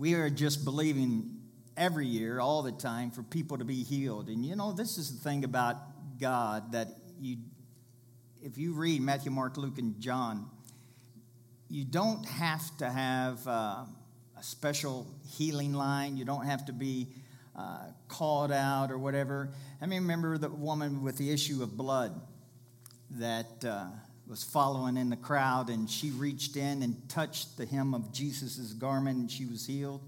[0.00, 1.28] we are just believing
[1.76, 4.28] every year, all the time, for people to be healed.
[4.28, 5.76] And you know, this is the thing about
[6.18, 6.88] God that
[7.20, 7.36] you,
[8.42, 10.48] if you read Matthew, Mark, Luke, and John,
[11.68, 13.84] you don't have to have uh,
[14.38, 16.16] a special healing line.
[16.16, 17.08] You don't have to be
[17.54, 19.50] uh, called out or whatever.
[19.82, 22.18] I mean, remember the woman with the issue of blood
[23.18, 23.88] that uh,
[24.30, 28.72] was following in the crowd, and she reached in and touched the hem of Jesus'
[28.74, 30.00] garment, and she was healed.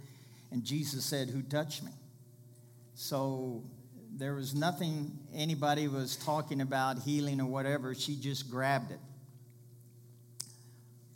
[0.52, 1.90] And Jesus said, Who touched me?
[2.94, 3.64] So
[4.16, 7.96] there was nothing anybody was talking about healing or whatever.
[7.96, 9.00] She just grabbed it.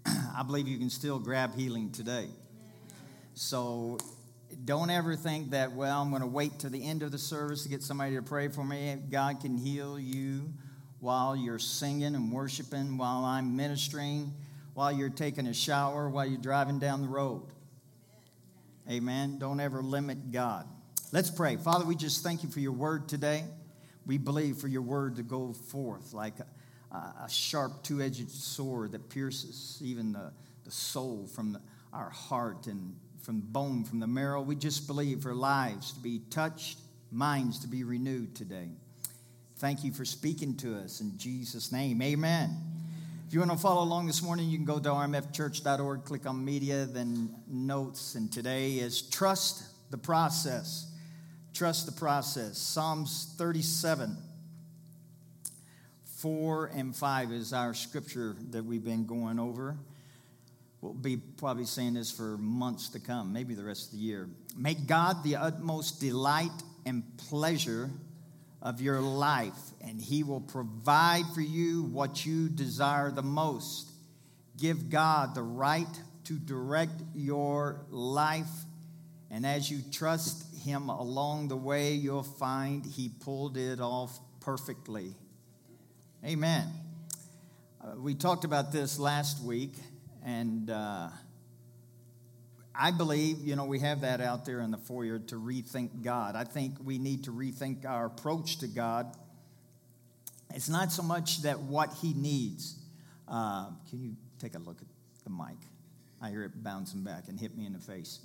[0.36, 2.26] I believe you can still grab healing today.
[3.34, 3.98] So
[4.64, 7.62] don't ever think that, well, I'm going to wait to the end of the service
[7.62, 8.96] to get somebody to pray for me.
[9.10, 10.52] God can heal you
[11.06, 14.34] while you're singing and worshiping, while I'm ministering,
[14.74, 17.44] while you're taking a shower, while you're driving down the road.
[18.90, 19.38] Amen.
[19.38, 20.66] Don't ever limit God.
[21.12, 21.58] Let's pray.
[21.58, 23.44] Father, we just thank you for your word today.
[24.04, 26.34] We believe for your word to go forth like
[26.90, 30.32] a, a sharp two edged sword that pierces even the,
[30.64, 31.60] the soul from the,
[31.92, 34.42] our heart and from bone, from the marrow.
[34.42, 36.80] We just believe for lives to be touched,
[37.12, 38.70] minds to be renewed today.
[39.58, 42.02] Thank you for speaking to us in Jesus' name.
[42.02, 42.54] Amen.
[43.26, 46.44] If you want to follow along this morning, you can go to rmfchurch.org, click on
[46.44, 48.16] media, then notes.
[48.16, 50.92] And today is trust the process.
[51.54, 52.58] Trust the process.
[52.58, 54.18] Psalms 37,
[56.04, 59.78] 4 and 5 is our scripture that we've been going over.
[60.82, 64.28] We'll be probably saying this for months to come, maybe the rest of the year.
[64.54, 66.50] Make God the utmost delight
[66.84, 67.90] and pleasure
[68.62, 73.90] of your life, and He will provide for you what you desire the most.
[74.56, 75.86] Give God the right
[76.24, 78.50] to direct your life,
[79.30, 85.14] and as you trust Him along the way, you'll find He pulled it off perfectly.
[86.24, 86.66] Amen.
[87.80, 89.74] Uh, we talked about this last week,
[90.24, 91.08] and uh,
[92.78, 96.36] I believe, you know, we have that out there in the foyer to rethink God.
[96.36, 99.16] I think we need to rethink our approach to God.
[100.54, 102.76] It's not so much that what He needs.
[103.28, 104.88] Uh, can you take a look at
[105.24, 105.56] the mic?
[106.20, 108.20] I hear it bouncing back and hit me in the face.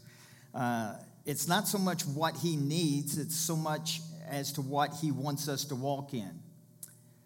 [0.53, 0.95] Uh,
[1.25, 5.47] it's not so much what He needs, it's so much as to what He wants
[5.47, 6.39] us to walk in,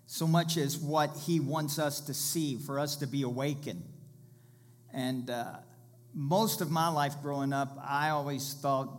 [0.05, 3.83] so much as what He wants us to see, for us to be awakened.
[4.93, 5.55] And uh,
[6.15, 8.89] most of my life growing up, I always thought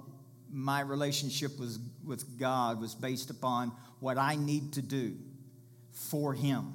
[0.52, 5.16] my relationship was, with God was based upon what I need to do
[5.92, 6.74] for Him,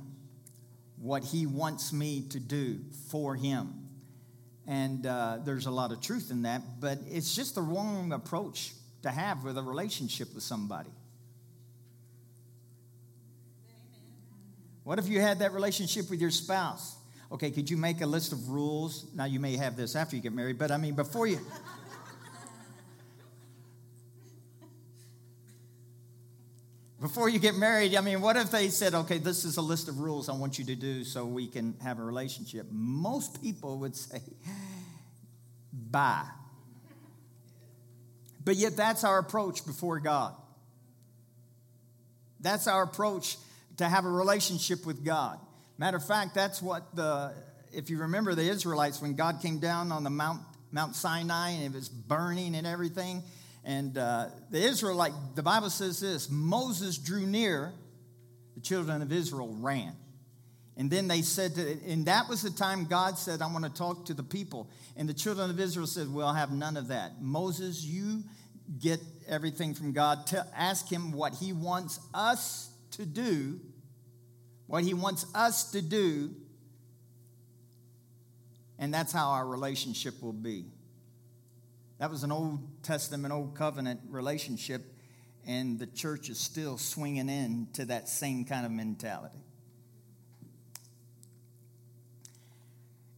[0.97, 3.87] what He wants me to do for Him.
[4.65, 8.73] And uh, there's a lot of truth in that, but it's just the wrong approach
[9.03, 10.89] to have with a relationship with somebody.
[14.83, 16.95] What if you had that relationship with your spouse?
[17.31, 19.05] Okay, could you make a list of rules?
[19.15, 21.39] Now, you may have this after you get married, but I mean, before you.
[26.99, 29.87] before you get married, I mean, what if they said, okay, this is a list
[29.87, 32.67] of rules I want you to do so we can have a relationship?
[32.69, 34.21] Most people would say,
[35.71, 36.27] bye.
[38.43, 40.35] But yet, that's our approach before God.
[42.41, 43.37] That's our approach
[43.77, 45.39] to have a relationship with God.
[45.81, 47.33] Matter of fact, that's what the,
[47.73, 51.63] if you remember the Israelites, when God came down on the Mount, Mount Sinai and
[51.63, 53.23] it was burning and everything,
[53.63, 57.73] and uh, the Israelite, the Bible says this Moses drew near,
[58.53, 59.95] the children of Israel ran.
[60.77, 63.73] And then they said, to, and that was the time God said, I want to
[63.73, 64.69] talk to the people.
[64.95, 67.23] And the children of Israel said, Well, I'll have none of that.
[67.23, 68.21] Moses, you
[68.79, 70.27] get everything from God.
[70.27, 73.59] Tell, ask him what he wants us to do
[74.71, 76.33] what He wants us to do,
[78.79, 80.63] and that's how our relationship will be.
[81.99, 84.81] That was an Old Testament, Old Covenant relationship,
[85.45, 89.43] and the church is still swinging in to that same kind of mentality.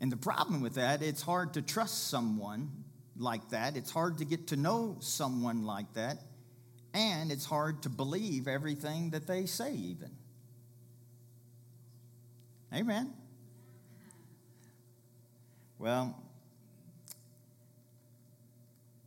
[0.01, 2.72] And the problem with that, it's hard to trust someone
[3.16, 3.77] like that.
[3.77, 6.18] It's hard to get to know someone like that.
[6.95, 10.10] And it's hard to believe everything that they say, even.
[12.74, 13.14] Amen.
[15.78, 16.18] Well,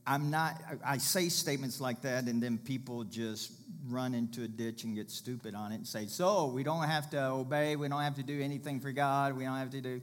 [0.07, 3.51] I'm not, I say statements like that, and then people just
[3.89, 7.11] run into a ditch and get stupid on it and say, So, we don't have
[7.11, 10.01] to obey, we don't have to do anything for God, we don't have to do.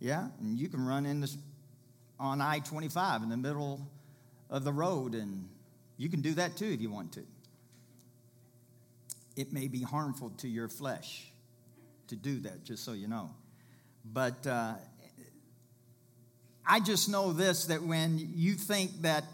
[0.00, 1.36] Yeah, and you can run in this,
[2.18, 3.80] on I 25 in the middle
[4.50, 5.48] of the road, and
[5.98, 7.22] you can do that too if you want to.
[9.36, 11.30] It may be harmful to your flesh
[12.08, 13.30] to do that, just so you know.
[14.04, 14.74] But uh,
[16.66, 19.24] I just know this that when you think that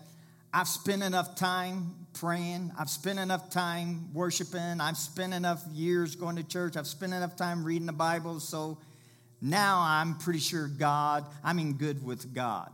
[0.52, 6.36] I've spent enough time praying, I've spent enough time worshiping, I've spent enough years going
[6.36, 8.78] to church, I've spent enough time reading the Bible, so
[9.40, 12.70] now I'm pretty sure God, I'm in good with God.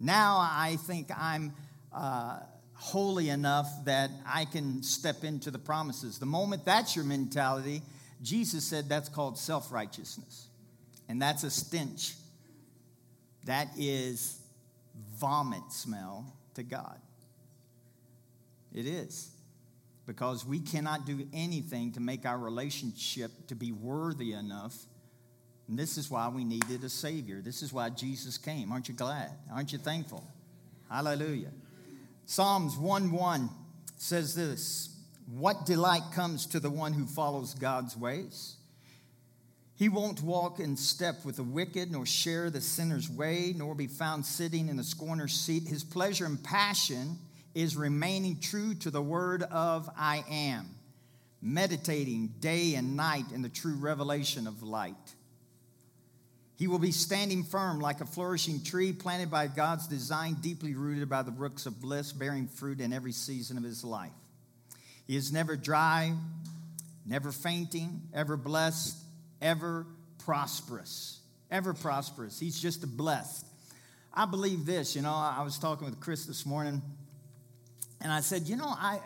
[0.00, 1.52] Now I think I'm
[1.92, 2.40] uh,
[2.74, 6.18] holy enough that I can step into the promises.
[6.18, 7.82] The moment that's your mentality,
[8.22, 10.46] Jesus said that's called self righteousness.
[11.08, 12.14] And that's a stench.
[13.44, 14.38] That is
[15.16, 16.98] vomit smell to God.
[18.74, 19.30] It is.
[20.06, 24.74] Because we cannot do anything to make our relationship to be worthy enough.
[25.68, 27.40] And this is why we needed a Savior.
[27.42, 28.72] This is why Jesus came.
[28.72, 29.30] Aren't you glad?
[29.52, 30.24] Aren't you thankful?
[30.90, 31.52] Hallelujah.
[32.24, 33.50] Psalms 1 1
[33.96, 34.97] says this
[35.30, 38.56] What delight comes to the one who follows God's ways?
[39.76, 43.86] He won't walk in step with the wicked, nor share the sinner's way, nor be
[43.86, 45.68] found sitting in the scorner's seat.
[45.68, 47.18] His pleasure and passion
[47.54, 50.66] is remaining true to the word of I am,
[51.42, 54.94] meditating day and night in the true revelation of light.
[56.56, 61.08] He will be standing firm like a flourishing tree planted by God's design, deeply rooted
[61.08, 64.10] by the brooks of bliss, bearing fruit in every season of his life.
[65.08, 66.12] He is never dry,
[67.06, 68.96] never fainting, ever blessed,
[69.40, 69.86] ever
[70.18, 71.18] prosperous.
[71.50, 72.38] Ever prosperous.
[72.38, 73.46] He's just blessed.
[74.12, 74.94] I believe this.
[74.94, 76.82] You know, I was talking with Chris this morning,
[78.02, 79.00] and I said, you know, I,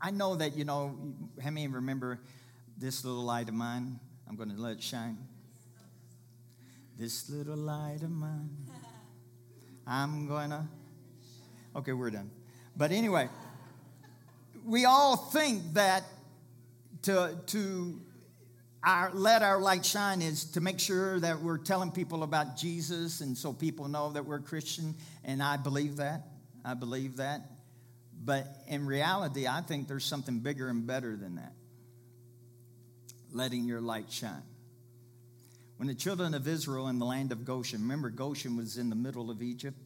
[0.00, 0.96] I know that, you know,
[1.42, 2.20] how many remember
[2.78, 3.98] this little light of mine?
[4.28, 5.18] I'm to let it shine.
[6.96, 8.50] This little light of mine.
[9.86, 10.68] I'm to.
[11.74, 12.30] Okay, we're done.
[12.76, 13.28] But anyway,
[14.64, 16.04] we all think that
[17.02, 18.00] to, to
[18.82, 23.20] our, let our light shine is to make sure that we're telling people about Jesus
[23.20, 24.94] and so people know that we're Christian.
[25.24, 26.22] And I believe that.
[26.64, 27.42] I believe that.
[28.22, 31.52] But in reality, I think there's something bigger and better than that
[33.32, 34.42] letting your light shine.
[35.76, 38.96] When the children of Israel in the land of Goshen, remember, Goshen was in the
[38.96, 39.78] middle of Egypt,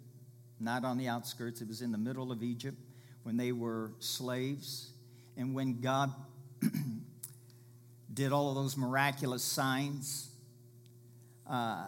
[0.59, 2.79] not on the outskirts, it was in the middle of Egypt
[3.25, 4.93] when they were slaves.
[5.37, 6.12] And when God
[8.15, 10.29] did all of those miraculous signs.
[11.47, 11.87] Uh,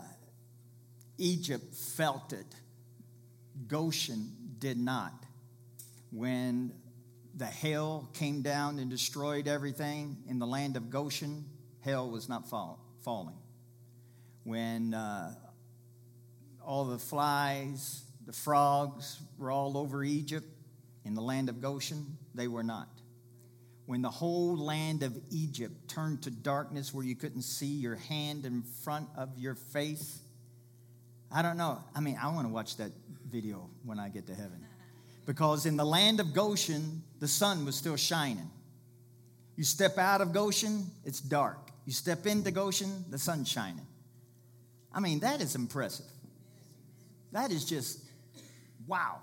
[1.19, 2.47] Egypt felt it.
[3.69, 5.13] Goshen did not.
[6.11, 6.73] When
[7.35, 11.45] the hail came down and destroyed everything in the land of Goshen,
[11.81, 13.37] hail was not fall, falling.
[14.45, 15.35] When uh,
[16.65, 20.47] all the flies, the frogs were all over Egypt
[21.07, 22.89] in the land of Goshen, they were not
[23.87, 28.45] when the whole land of Egypt turned to darkness where you couldn't see your hand
[28.45, 30.19] in front of your face.
[31.33, 31.83] I don't know.
[31.95, 32.91] I mean, I want to watch that
[33.31, 34.67] video when I get to heaven.
[35.25, 38.51] Because in the land of Goshen, the sun was still shining.
[39.57, 41.71] You step out of Goshen, it's dark.
[41.85, 43.87] You step into Goshen, the sun's shining.
[44.93, 46.07] I mean, that is impressive.
[47.33, 48.01] That is just
[48.87, 49.21] wow.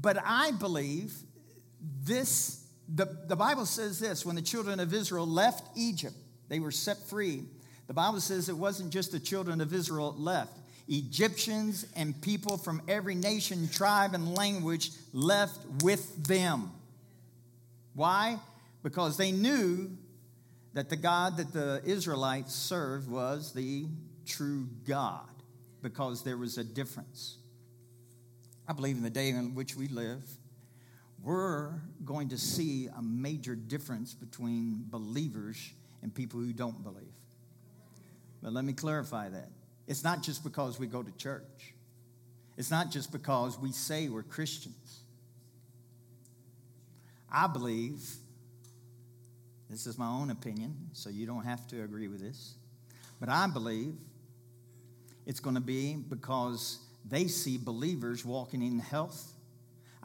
[0.00, 1.14] But I believe
[2.02, 6.14] this the, the Bible says this when the children of Israel left Egypt,
[6.48, 7.44] they were set free.
[7.88, 10.52] The Bible says it wasn't just the children of Israel left.
[10.88, 16.70] Egyptians and people from every nation, tribe, and language left with them.
[17.94, 18.38] Why?
[18.82, 19.90] Because they knew
[20.74, 23.86] that the God that the Israelites served was the
[24.26, 25.28] true God,
[25.82, 27.38] because there was a difference.
[28.68, 30.22] I believe in the day in which we live,
[31.22, 31.70] we're
[32.04, 37.14] going to see a major difference between believers and people who don't believe.
[38.42, 39.50] But let me clarify that.
[39.86, 41.74] It's not just because we go to church,
[42.56, 45.00] it's not just because we say we're Christians.
[47.30, 48.00] I believe,
[49.68, 52.54] this is my own opinion, so you don't have to agree with this,
[53.20, 53.94] but I believe
[55.26, 59.36] it's going to be because they see believers walking in health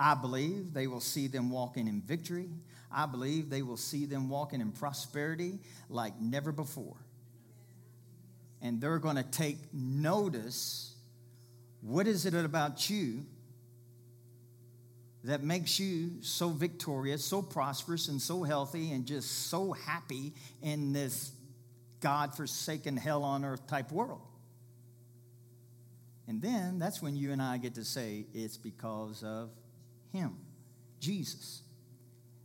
[0.01, 2.49] I believe they will see them walking in victory.
[2.91, 6.97] I believe they will see them walking in prosperity like never before.
[8.63, 10.95] And they're going to take notice
[11.81, 13.25] what is it about you
[15.23, 20.93] that makes you so victorious, so prosperous, and so healthy, and just so happy in
[20.93, 21.31] this
[21.99, 24.21] God forsaken, hell on earth type world?
[26.27, 29.49] And then that's when you and I get to say it's because of
[30.13, 30.37] Him,
[30.99, 31.61] Jesus.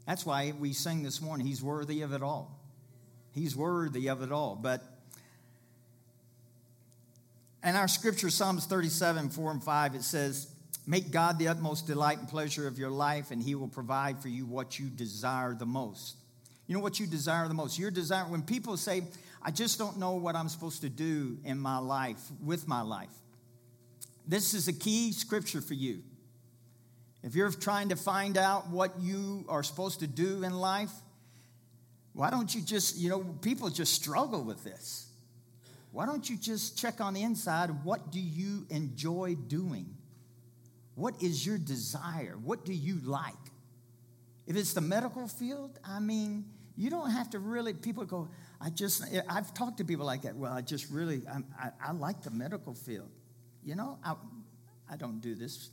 [0.06, 2.60] That's why we sing this morning, He's worthy of it all.
[3.32, 4.56] He's worthy of it all.
[4.56, 4.82] But
[7.62, 10.48] in our scripture, Psalms 37, 4 and 5, it says,
[10.86, 14.28] Make God the utmost delight and pleasure of your life, and He will provide for
[14.28, 16.16] you what you desire the most.
[16.66, 17.78] You know what you desire the most?
[17.78, 19.02] Your desire, when people say,
[19.42, 23.12] I just don't know what I'm supposed to do in my life, with my life,
[24.26, 26.02] this is a key scripture for you.
[27.22, 30.92] If you're trying to find out what you are supposed to do in life,
[32.12, 35.08] why don't you just, you know, people just struggle with this.
[35.92, 37.84] Why don't you just check on the inside?
[37.84, 39.96] What do you enjoy doing?
[40.94, 42.36] What is your desire?
[42.42, 43.34] What do you like?
[44.46, 46.44] If it's the medical field, I mean,
[46.76, 48.28] you don't have to really, people go,
[48.60, 50.36] I just, I've talked to people like that.
[50.36, 51.22] Well, I just really,
[51.60, 53.10] I, I like the medical field.
[53.66, 54.14] You know, I,
[54.88, 55.70] I don't do this,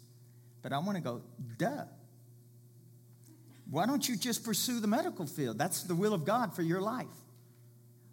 [0.63, 1.21] but I want to go,
[1.57, 1.85] duh.
[3.69, 5.59] Why don't you just pursue the medical field?
[5.59, 7.05] That's the will of God for your life.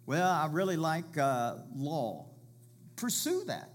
[0.05, 2.27] Well, I really like uh, law.
[2.95, 3.69] Pursue that.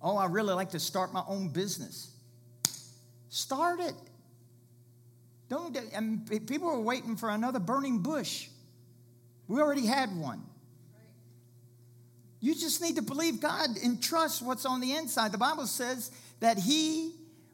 [0.00, 2.12] Oh, I really like to start my own business.
[3.30, 3.94] Start it.
[5.48, 8.46] Don't, and people are waiting for another burning bush.
[9.48, 10.44] We already had one.
[12.40, 15.32] You just need to believe God and trust what's on the inside.
[15.32, 17.12] The Bible says that He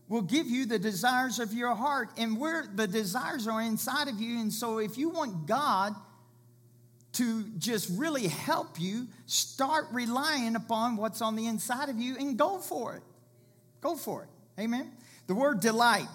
[0.08, 4.20] will give you the desires of your heart, and where the desires are inside of
[4.20, 4.38] you.
[4.38, 5.94] And so, if you want God
[7.12, 12.36] to just really help you, start relying upon what's on the inside of you and
[12.36, 13.02] go for it.
[13.80, 14.28] Go for it.
[14.60, 14.90] Amen.
[15.26, 16.08] The word delight,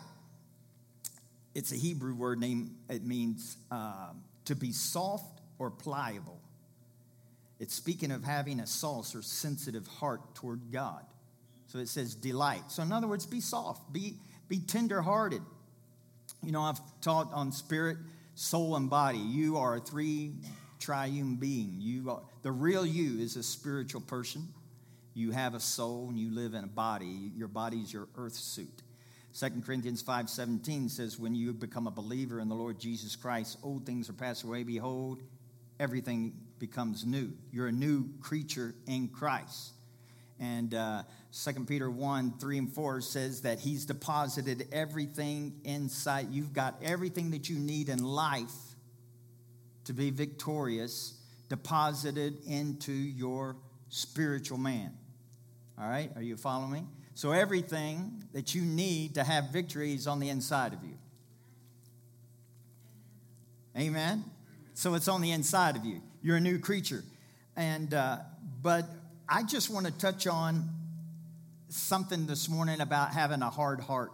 [1.56, 2.76] it's a Hebrew word name.
[2.90, 4.12] It means uh,
[4.46, 6.39] to be soft or pliable.
[7.60, 11.04] It's speaking of having a sauce or sensitive heart toward God.
[11.68, 12.64] So it says delight.
[12.70, 14.16] So, in other words, be soft, be,
[14.48, 15.42] be tenderhearted.
[16.42, 17.98] You know, I've taught on spirit,
[18.34, 19.20] soul, and body.
[19.20, 20.34] You are a three
[20.80, 21.76] triune being.
[21.80, 24.48] You are, the real you is a spiritual person.
[25.14, 27.32] You have a soul and you live in a body.
[27.36, 28.84] Your body is your earth suit.
[29.38, 33.86] 2 Corinthians 5:17 says, When you become a believer in the Lord Jesus Christ, old
[33.86, 34.64] things are passed away.
[34.64, 35.22] Behold,
[35.80, 37.32] everything becomes new.
[37.52, 39.74] You're a new creature in Christ.
[40.40, 46.28] And uh, 2 Peter 1 3 and 4 says that he's deposited everything inside.
[46.32, 48.54] You've got everything that you need in life
[49.86, 51.16] to be victorious
[51.50, 53.58] deposited into your
[53.90, 54.92] spiritual man.
[55.80, 56.12] All right?
[56.16, 56.84] Are you following me?
[57.16, 60.98] So everything that you need to have victory is on the inside of you.
[63.78, 64.24] Amen?
[64.80, 66.02] So it's on the inside of you.
[66.24, 67.04] You're a new creature.
[67.58, 68.20] And, uh,
[68.62, 68.86] but
[69.28, 70.70] I just want to touch on
[71.68, 74.14] something this morning about having a hard heart.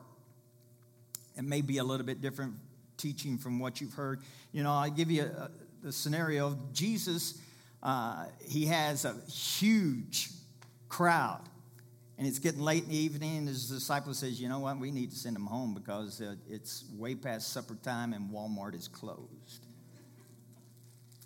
[1.38, 2.55] It may be a little bit different
[2.98, 4.22] teaching from what you've heard.
[4.53, 5.51] You know, I give you a,
[5.84, 6.48] the scenario.
[6.48, 7.39] Of Jesus,
[7.84, 10.29] uh, he has a huge
[10.89, 11.43] crowd,
[12.17, 13.38] and it's getting late in the evening.
[13.38, 14.79] And his disciple says, "You know what?
[14.79, 18.74] We need to send him home because uh, it's way past supper time, and Walmart
[18.74, 19.64] is closed.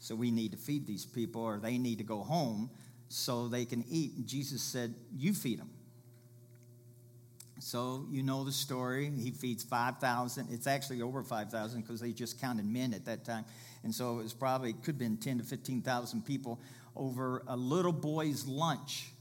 [0.10, 2.70] So we need to feed these people, or they need to go home."
[3.10, 4.14] so they can eat.
[4.16, 5.72] And Jesus said, You feed them.
[7.60, 9.12] So you know the story.
[9.18, 10.48] He feeds 5,000.
[10.50, 13.44] It's actually over 5,000 because they just counted men at that time.
[13.84, 16.62] And so it was probably, could have been 10 to 15,000 people
[16.96, 19.12] over a little boy's lunch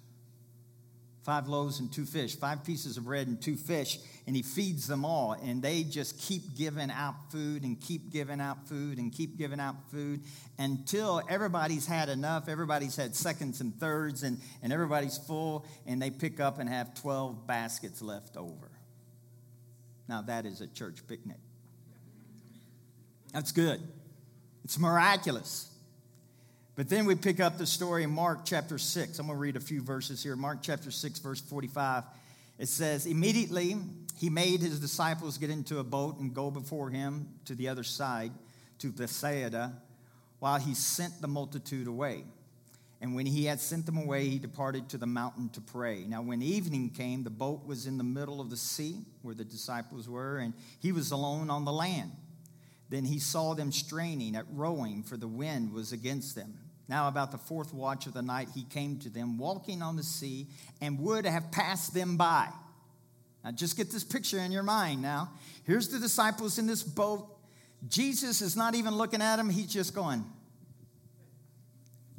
[1.28, 3.98] five loaves and two fish, five pieces of bread and two fish,
[4.28, 5.32] and he feeds them all.
[5.32, 9.58] And they just keep giving out food and keep giving out food and keep giving
[9.58, 10.20] out food
[10.58, 12.46] until everybody's had enough.
[12.46, 16.92] Everybody's had seconds and thirds, and, and everybody's full, and they pick up and have
[17.00, 18.70] 12 baskets left over.
[20.10, 21.38] Now, that is a church picnic.
[23.32, 23.80] That's good.
[24.62, 25.74] It's miraculous.
[26.76, 29.18] But then we pick up the story in Mark chapter 6.
[29.18, 30.36] I'm going to read a few verses here.
[30.36, 32.04] Mark chapter 6, verse 45.
[32.58, 33.76] It says, Immediately
[34.18, 37.84] he made his disciples get into a boat and go before him to the other
[37.84, 38.32] side,
[38.80, 39.72] to Bethsaida,
[40.40, 42.24] while he sent the multitude away.
[43.00, 46.04] And when he had sent them away, he departed to the mountain to pray.
[46.04, 49.44] Now, when evening came, the boat was in the middle of the sea where the
[49.44, 52.10] disciples were, and he was alone on the land.
[52.88, 56.54] Then he saw them straining at rowing, for the wind was against them.
[56.88, 60.02] Now, about the fourth watch of the night, he came to them, walking on the
[60.02, 60.48] sea,
[60.80, 62.48] and would have passed them by.
[63.48, 65.30] Now, just get this picture in your mind now.
[65.64, 67.34] Here's the disciples in this boat.
[67.88, 70.22] Jesus is not even looking at them, he's just going.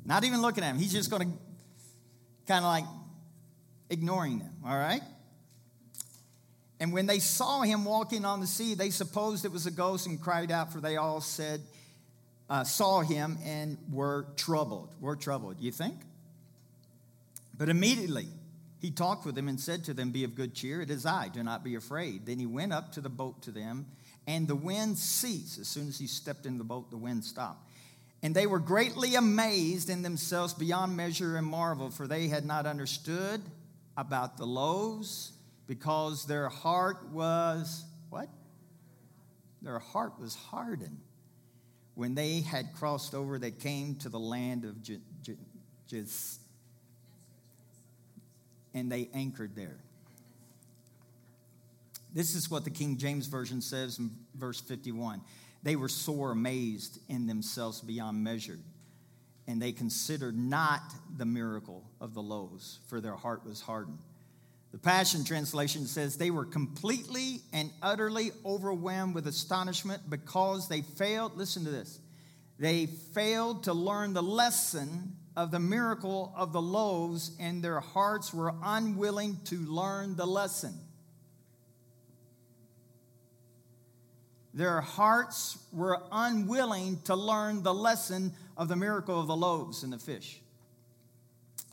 [0.03, 0.79] Not even looking at him.
[0.79, 1.37] He's just going to
[2.47, 2.85] kind of like
[3.91, 5.03] ignoring them, all right?
[6.79, 10.07] And when they saw him walking on the sea, they supposed it was a ghost
[10.07, 11.61] and cried out, for they all said,
[12.49, 14.95] uh, saw him and were troubled.
[14.99, 15.93] Were troubled, you think?
[17.55, 18.29] But immediately
[18.79, 21.27] he talked with them and said to them, Be of good cheer, it is I,
[21.27, 22.25] do not be afraid.
[22.25, 23.87] Then he went up to the boat to them,
[24.25, 25.59] and the wind ceased.
[25.59, 27.69] As soon as he stepped in the boat, the wind stopped.
[28.23, 32.65] And they were greatly amazed in themselves beyond measure and marvel, for they had not
[32.65, 33.41] understood
[33.97, 35.33] about the loaves,
[35.67, 38.29] because their heart was what?
[39.61, 41.01] Their heart was hardened.
[41.95, 44.75] When they had crossed over, they came to the land of
[45.89, 46.38] Jiz,
[48.73, 49.77] and they anchored there.
[52.13, 55.21] This is what the King James Version says in verse 51.
[55.61, 58.57] They were sore amazed in themselves beyond measure,
[59.47, 60.81] and they considered not
[61.17, 63.99] the miracle of the loaves, for their heart was hardened.
[64.71, 71.37] The Passion Translation says they were completely and utterly overwhelmed with astonishment because they failed,
[71.37, 71.99] listen to this,
[72.59, 78.33] they failed to learn the lesson of the miracle of the loaves, and their hearts
[78.33, 80.73] were unwilling to learn the lesson.
[84.53, 89.93] Their hearts were unwilling to learn the lesson of the miracle of the loaves and
[89.93, 90.41] the fish.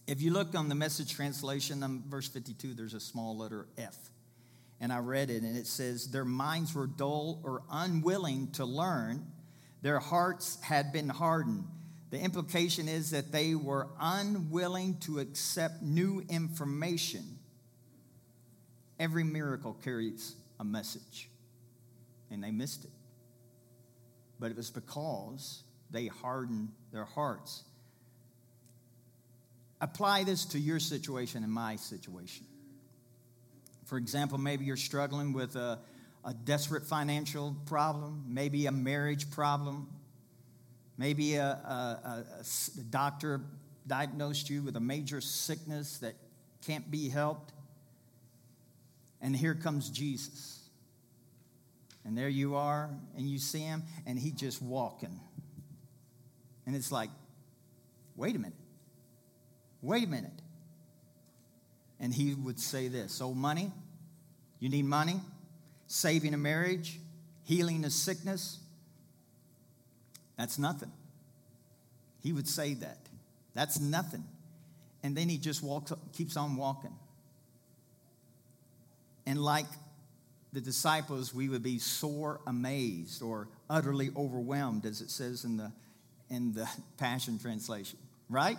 [0.06, 3.96] If you look on the message translation, on verse 52, there's a small letter F.
[4.80, 9.26] And I read it, and it says, Their minds were dull or unwilling to learn,
[9.82, 11.64] their hearts had been hardened.
[12.10, 17.38] The implication is that they were unwilling to accept new information.
[18.98, 21.28] Every miracle carries a message
[22.30, 22.90] and they missed it.
[24.38, 27.64] But it was because they hardened their hearts.
[29.80, 32.46] Apply this to your situation and my situation.
[33.84, 35.78] For example, maybe you're struggling with a,
[36.25, 39.88] a desperate financial problem, maybe a marriage problem,
[40.98, 43.40] maybe a, a, a doctor
[43.87, 46.14] diagnosed you with a major sickness that
[46.66, 47.52] can't be helped.
[49.20, 50.56] And here comes Jesus
[52.06, 55.18] and there you are, and you see him, and he just walking.
[56.64, 57.11] And it's like,
[58.14, 58.56] wait a minute.
[59.82, 60.40] Wait a minute.
[61.98, 63.72] And he would say this Oh, money?
[64.61, 65.20] You need money?
[65.88, 67.00] Saving a marriage?
[67.42, 68.61] Healing a sickness?
[70.37, 70.92] That's nothing.
[72.22, 72.99] He would say that.
[73.55, 74.25] That's nothing.
[75.03, 76.92] And then he just walks, keeps on walking.
[79.27, 79.66] And like
[80.53, 85.72] the disciples, we would be sore amazed or utterly overwhelmed, as it says in the,
[86.31, 86.68] in the
[86.99, 88.59] Passion Translation, right?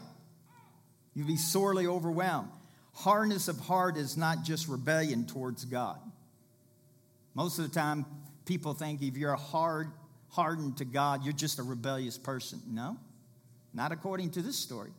[1.16, 2.50] You'd be sorely overwhelmed.
[2.94, 6.00] Hardness of heart is not just rebellion towards God.
[7.34, 8.06] Most of the time,
[8.46, 9.92] people think if you're hard,
[10.30, 12.62] hardened to God, you're just a rebellious person.
[12.68, 12.98] No,
[13.74, 14.92] not according to this story.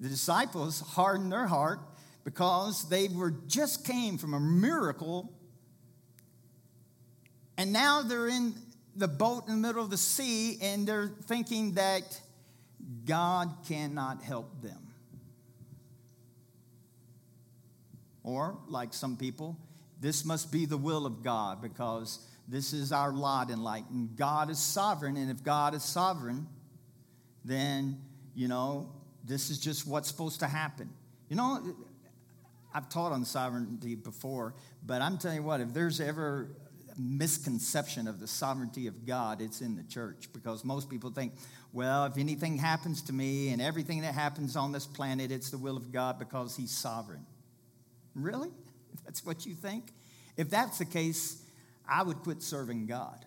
[0.00, 1.80] The disciples hardened their heart
[2.24, 5.32] because they were just came from a miracle
[7.60, 8.54] and now they're in
[8.96, 12.18] the boat in the middle of the sea and they're thinking that
[13.04, 14.78] God cannot help them.
[18.22, 19.58] Or, like some people,
[20.00, 23.84] this must be the will of God because this is our lot in life.
[23.90, 25.16] And God is sovereign.
[25.16, 26.48] And if God is sovereign,
[27.44, 28.00] then,
[28.34, 28.90] you know,
[29.24, 30.90] this is just what's supposed to happen.
[31.28, 31.74] You know,
[32.74, 36.48] I've taught on sovereignty before, but I'm telling you what, if there's ever
[36.96, 41.34] a misconception of the sovereignty of God, it's in the church because most people think,
[41.72, 45.58] well, if anything happens to me and everything that happens on this planet, it's the
[45.58, 47.24] will of God because He's sovereign.
[48.16, 48.50] Really?
[49.04, 49.92] That's what you think?
[50.36, 51.42] If that's the case,
[51.88, 53.24] I would quit serving God.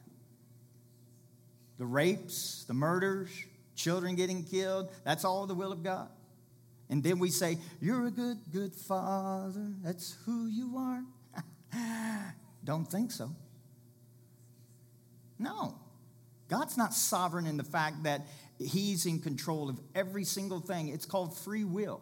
[1.78, 3.30] The rapes, the murders,
[3.76, 6.10] children getting killed, that's all the will of God.
[6.89, 9.74] And then we say, You're a good, good father.
[9.84, 11.04] That's who you are.
[12.63, 13.32] Don't think so.
[15.39, 15.76] No.
[16.50, 18.28] God's not sovereign in the fact that
[18.60, 20.89] He's in control of every single thing.
[20.89, 22.02] It's called free will.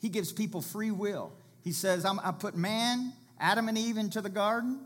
[0.00, 1.32] He gives people free will.
[1.64, 4.80] He says, I put man, Adam and Eve into the garden.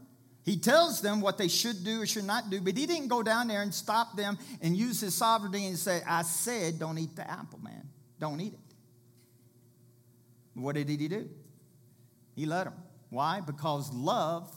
[0.44, 3.22] He tells them what they should do or should not do, but he didn't go
[3.22, 7.14] down there and stop them and use his sovereignty and say, I said, don't eat
[7.14, 7.88] the apple, man.
[8.18, 8.60] Don't eat it.
[10.54, 11.28] What did he do?
[12.34, 12.74] He let them.
[13.10, 13.40] Why?
[13.40, 14.50] Because love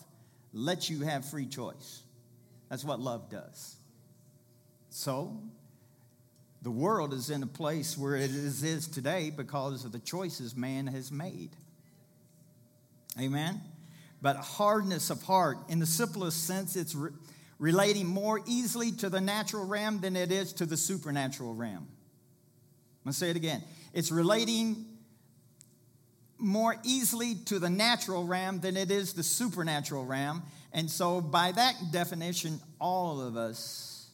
[0.53, 2.03] lets you have free choice.
[2.69, 3.75] That's what love does.
[4.89, 5.41] So,
[6.63, 10.87] The world is in a place where it is, today because of the choices man
[10.87, 11.49] has made.
[13.19, 13.61] Amen?
[14.23, 17.11] But hardness of heart, in the simplest sense, it's re-
[17.59, 21.75] relating more easily to the natural realm than it is to the supernatural realm.
[21.75, 23.61] I'm going to say it again.
[23.91, 24.85] It's relating
[26.37, 30.43] more easily to the natural realm than it is the supernatural realm.
[30.71, 34.07] And so, by that definition, all of us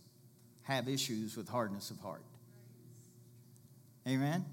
[0.63, 2.24] have issues with hardness of heart.
[4.08, 4.43] Amen?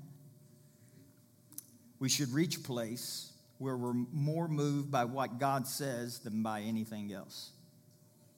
[1.99, 6.61] We should reach a place where we're more moved by what God says than by
[6.61, 7.51] anything else.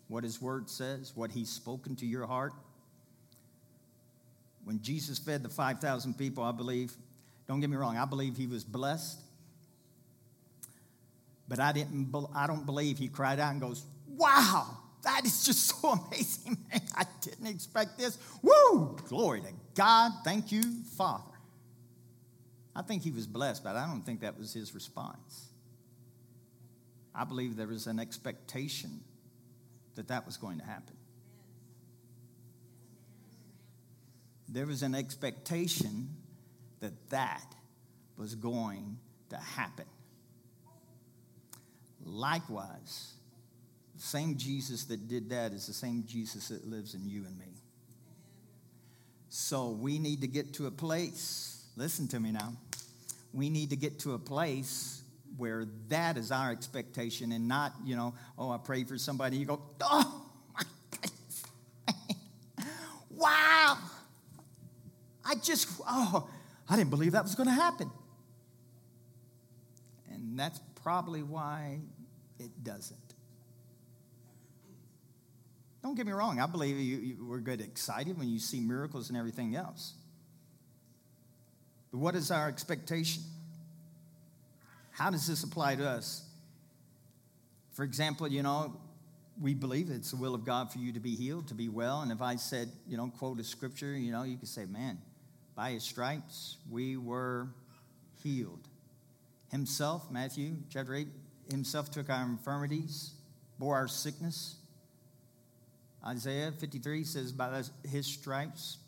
[0.07, 2.53] What His Word says, what He's spoken to your heart.
[4.65, 6.93] When Jesus fed the 5,000 people, I believe,
[7.47, 9.19] don't get me wrong, I believe He was blessed.
[11.49, 14.67] But I, didn't, I don't believe He cried out and goes, Wow,
[15.03, 16.83] that is just so amazing, man.
[16.97, 18.19] I didn't expect this.
[18.43, 18.97] Woo!
[19.09, 20.13] Glory to God.
[20.25, 20.63] Thank you,
[20.97, 21.38] Father.
[22.79, 25.49] I think he was blessed, but I don't think that was his response.
[27.12, 29.01] I believe there was an expectation
[29.97, 30.95] that that was going to happen.
[34.49, 36.11] There was an expectation
[36.79, 37.53] that that
[38.17, 38.99] was going
[39.31, 39.87] to happen.
[42.05, 43.14] Likewise,
[43.97, 47.37] the same Jesus that did that is the same Jesus that lives in you and
[47.41, 47.57] me.
[49.31, 52.53] So we need to get to a place, listen to me now.
[53.33, 55.03] We need to get to a place
[55.37, 59.47] where that is our expectation and not, you know, oh, I pray for somebody, you
[59.47, 61.45] go, oh, my goodness.
[63.11, 63.79] wow.
[65.25, 66.29] I just, oh,
[66.69, 67.91] I didn't believe that was going to happen.
[70.11, 71.79] And that's probably why
[72.41, 72.99] it doesn't.
[75.83, 79.11] Don't get me wrong, I believe you, you, we're good excited when you see miracles
[79.11, 79.95] and everything else.
[81.99, 83.25] What is our expectation?
[84.93, 86.25] How does this apply to us?
[87.73, 88.77] For example, you know,
[89.41, 92.03] we believe it's the will of God for you to be healed, to be well.
[92.03, 94.99] And if I said, you know, quote a scripture, you know, you could say, man,
[95.57, 97.49] by his stripes we were
[98.23, 98.69] healed.
[99.51, 101.09] Himself, Matthew chapter 8,
[101.51, 103.13] himself took our infirmities,
[103.59, 104.57] bore our sickness.
[106.07, 108.79] Isaiah 53 says, By his stripes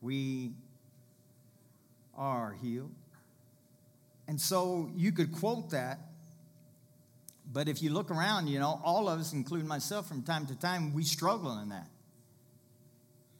[0.00, 0.52] we
[2.20, 2.94] are healed.
[4.28, 5.98] And so you could quote that,
[7.52, 10.54] but if you look around, you know, all of us, including myself from time to
[10.54, 11.88] time, we struggle in that.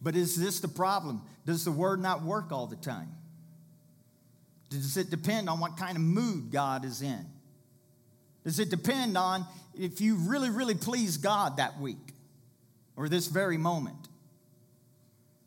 [0.02, 1.22] But is this the problem?
[1.46, 3.10] Does the word not work all the time?
[4.70, 7.26] Does it depend on what kind of mood God is in?
[8.44, 9.44] Does it depend on
[9.78, 12.14] if you really, really please God that week
[12.96, 14.08] or this very moment?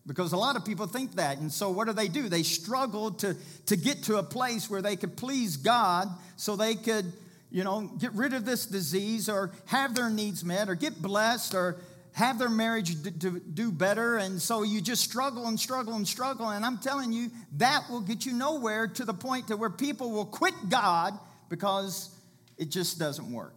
[0.05, 1.37] Because a lot of people think that.
[1.37, 2.27] And so what do they do?
[2.27, 3.37] They struggle to,
[3.67, 7.13] to get to a place where they could please God so they could,
[7.49, 11.55] you know, get rid of this disease or have their needs met or get blessed
[11.55, 11.77] or
[12.13, 14.17] have their marriage to do better.
[14.17, 16.49] And so you just struggle and struggle and struggle.
[16.49, 20.11] And I'm telling you, that will get you nowhere to the point to where people
[20.11, 21.17] will quit God
[21.49, 22.09] because
[22.57, 23.55] it just doesn't work.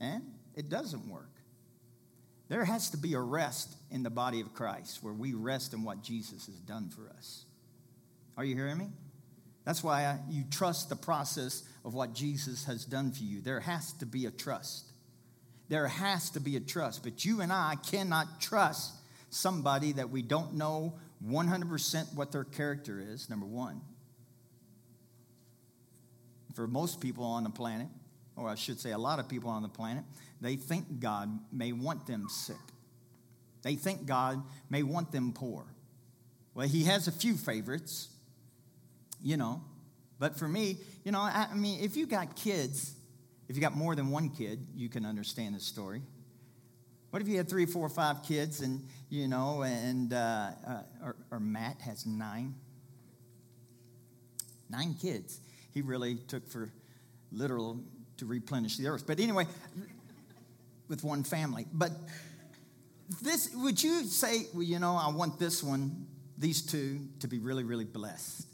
[0.00, 0.22] And
[0.56, 1.30] it doesn't work.
[2.48, 5.84] There has to be a rest in the body of Christ where we rest in
[5.84, 7.44] what Jesus has done for us.
[8.36, 8.88] Are you hearing me?
[9.64, 13.40] That's why you trust the process of what Jesus has done for you.
[13.40, 14.90] There has to be a trust.
[15.68, 17.04] There has to be a trust.
[17.04, 18.94] But you and I cannot trust
[19.30, 20.94] somebody that we don't know
[21.26, 23.80] 100% what their character is, number one.
[26.54, 27.86] For most people on the planet,
[28.36, 30.04] or I should say a lot of people on the planet,
[30.40, 32.56] they think God may want them sick.
[33.62, 35.64] They think God may want them poor.
[36.54, 38.08] Well, He has a few favorites,
[39.22, 39.62] you know.
[40.18, 42.94] But for me, you know, I, I mean, if you got kids,
[43.48, 46.02] if you got more than one kid, you can understand the story.
[47.10, 51.16] What if you had three, four, five kids, and you know, and uh, uh, or,
[51.30, 52.54] or Matt has nine,
[54.70, 55.40] nine kids.
[55.74, 56.70] He really took for
[57.30, 57.80] literal
[58.16, 59.06] to replenish the earth.
[59.06, 59.46] But anyway,
[60.88, 61.66] with one family.
[61.72, 61.92] But
[63.20, 66.06] this, would you say, well, you know, I want this one,
[66.38, 68.46] these two, to be really, really blessed?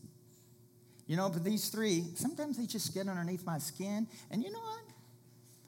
[1.07, 4.07] You know, but these three, sometimes they just get underneath my skin.
[4.31, 4.83] And you know what?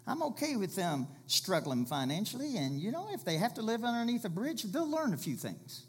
[0.07, 2.57] I'm okay with them struggling financially.
[2.57, 5.37] And you know, if they have to live underneath a bridge, they'll learn a few
[5.37, 5.85] things.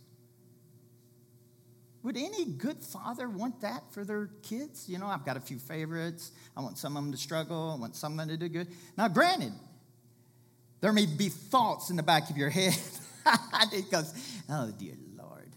[2.03, 4.89] Would any good father want that for their kids?
[4.89, 6.31] You know, I've got a few favorites.
[6.57, 7.73] I want some of them to struggle.
[7.75, 8.67] I want some of them to do good.
[8.97, 9.53] Now, granted,
[10.81, 12.77] there may be thoughts in the back of your head.
[13.71, 14.13] because,
[14.49, 15.49] oh, dear Lord.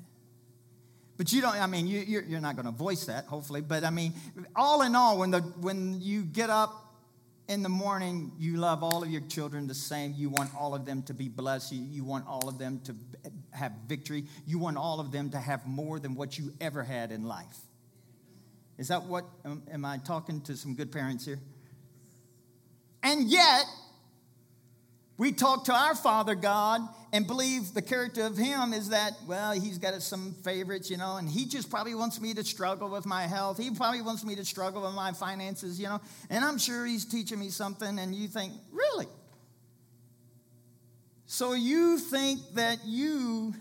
[1.16, 3.62] But you don't, I mean, you, you're, you're not going to voice that, hopefully.
[3.62, 4.12] But I mean,
[4.54, 6.94] all in all, when, the, when you get up
[7.48, 10.14] in the morning, you love all of your children the same.
[10.16, 11.72] You want all of them to be blessed.
[11.72, 12.94] You, you want all of them to
[13.52, 14.24] have victory.
[14.46, 17.58] You want all of them to have more than what you ever had in life.
[18.76, 21.38] Is that what, um, am I talking to some good parents here?
[23.02, 23.64] And yet,
[25.16, 26.80] we talk to our Father God
[27.12, 31.16] and believe the character of Him is that, well, He's got some favorites, you know,
[31.16, 33.58] and He just probably wants me to struggle with my health.
[33.58, 36.00] He probably wants me to struggle with my finances, you know,
[36.30, 39.06] and I'm sure He's teaching me something, and you think, really?
[41.26, 43.54] So you think that you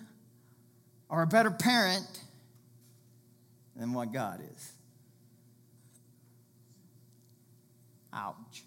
[1.09, 2.07] are a better parent
[3.75, 4.71] than what God is.
[8.11, 8.63] Ouch.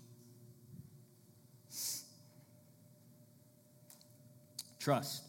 [4.86, 5.22] Trust.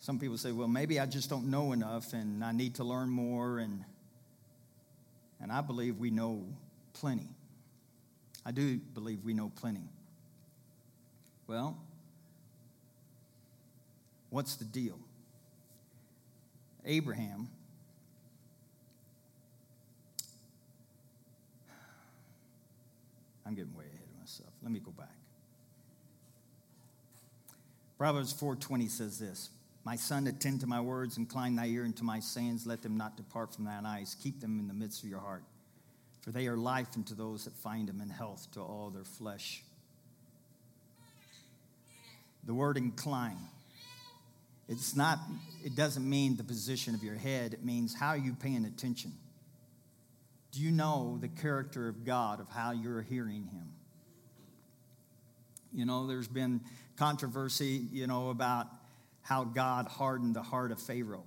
[0.00, 3.08] Some people say, well, maybe I just don't know enough and I need to learn
[3.08, 3.58] more.
[3.58, 3.82] And,
[5.40, 6.44] and I believe we know
[6.92, 7.30] plenty.
[8.44, 9.88] I do believe we know plenty.
[11.46, 11.78] Well,
[14.28, 14.98] what's the deal?
[16.84, 17.48] Abraham
[23.46, 24.50] I'm getting way ahead of myself.
[24.62, 25.15] Let me go back.
[27.96, 29.50] Proverbs 4:20 says this,
[29.84, 33.16] "My son, attend to my words, incline thy ear unto my sayings, let them not
[33.16, 34.16] depart from thine eyes.
[34.20, 35.44] Keep them in the midst of your heart,
[36.20, 39.64] for they are life unto those that find them and health to all their flesh."
[42.44, 43.38] The word incline
[44.68, 45.20] it's not
[45.64, 49.12] it doesn't mean the position of your head, it means how are you paying attention?
[50.52, 53.72] Do you know the character of God of how you're hearing him?
[55.72, 56.60] You know, there's been
[56.96, 58.66] controversy, you know, about
[59.22, 61.24] how God hardened the heart of Pharaoh.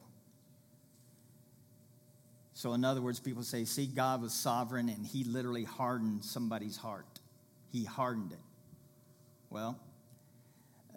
[2.53, 6.75] So, in other words, people say, see, God was sovereign and he literally hardened somebody's
[6.75, 7.19] heart.
[7.71, 8.39] He hardened it.
[9.49, 9.79] Well,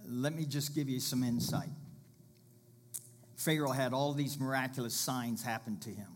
[0.08, 1.68] let me just give you some insight.
[3.36, 6.08] Pharaoh had all these miraculous signs happen to him.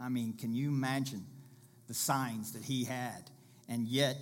[0.00, 1.24] I mean, can you imagine
[1.86, 3.30] the signs that he had?
[3.68, 4.16] And yet,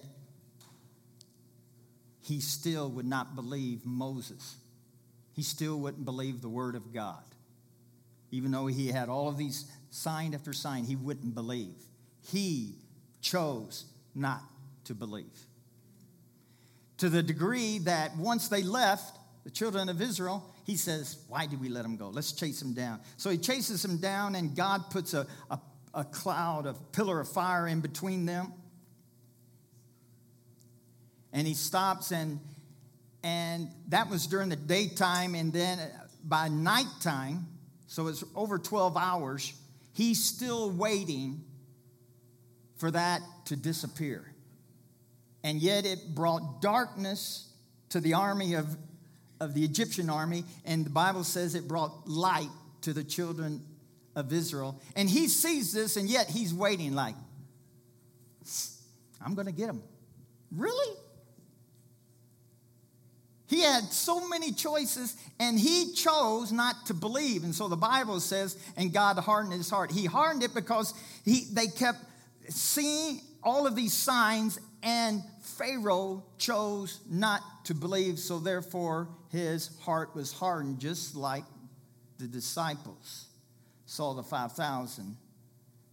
[2.27, 4.57] he still would not believe Moses.
[5.33, 7.23] He still wouldn't believe the word of God.
[8.33, 11.77] Even though he had all of these sign after sign, he wouldn't believe.
[12.33, 12.75] He
[13.21, 14.41] chose not
[14.87, 15.47] to believe.
[16.99, 21.61] To the degree that once they left, the children of Israel, he says, Why did
[21.61, 22.09] we let them go?
[22.09, 22.99] Let's chase them down.
[23.19, 25.61] So he chases them down, and God puts a, a,
[25.95, 28.53] a cloud, a pillar of fire in between them
[31.33, 32.41] and he stops and
[33.23, 35.35] and that was during the daytime.
[35.35, 35.79] And then
[36.25, 37.47] by nighttime
[37.89, 39.53] so it's over 12 hours
[39.93, 41.43] he's still waiting
[42.77, 44.31] for that to disappear.
[45.43, 47.49] And yet it brought darkness
[47.91, 48.77] to the army of,
[49.41, 50.45] of the egyptian army.
[50.65, 52.51] And the bible says it brought light
[52.83, 53.65] to the children
[54.15, 54.81] of israel.
[54.95, 57.15] And he sees this and yet he's waiting like
[59.25, 59.83] i'm going to get him.
[60.53, 60.97] Really
[63.49, 67.45] he had so many choices and he chose not to believe.
[67.45, 69.93] And so the Bible says, and God hardened his heart.
[69.93, 72.01] He hardened it because he, they kept
[72.49, 78.19] seeing all of these signs and Pharaoh chose not to believe.
[78.19, 81.45] So therefore, his heart was hardened, just like
[82.19, 83.27] the disciples
[83.87, 85.17] saw the 5,000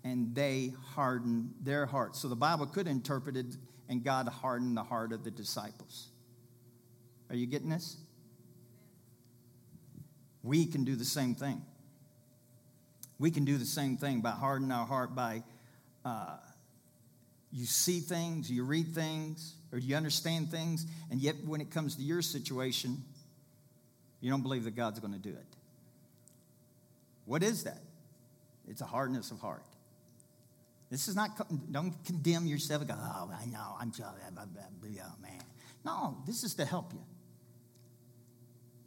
[0.04, 2.20] and they hardened their hearts.
[2.20, 3.46] So the Bible could interpret it,
[3.88, 6.10] and God hardened the heart of the disciples.
[7.34, 7.98] Are you getting this?
[10.43, 11.63] We can do the same thing.
[13.17, 15.41] We can do the same thing by hardening our heart by
[16.06, 16.38] uh,
[17.52, 21.96] you see things, you read things, or you understand things, and yet when it comes
[21.96, 23.04] to your situation,
[24.22, 25.56] you don't believe that God's going to do it.
[27.26, 27.82] What is that?
[28.67, 29.63] It's a hardness of heart.
[30.91, 31.32] This is not,
[31.72, 35.41] don't condemn yourself and go, oh, I know, I'm oh, man.
[35.84, 37.02] No, this is to help you.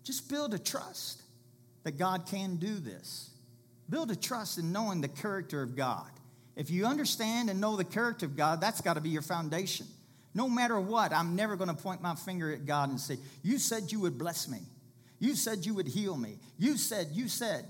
[0.06, 1.20] Just build a trust
[1.82, 3.30] that God can do this.
[3.90, 6.08] Build a trust in knowing the character of God.
[6.54, 9.86] If you understand and know the character of God, that's got to be your foundation.
[10.32, 13.58] No matter what, I'm never going to point my finger at God and say, You
[13.58, 14.60] said you would bless me.
[15.18, 16.38] You said you would heal me.
[16.56, 17.66] You said, you said.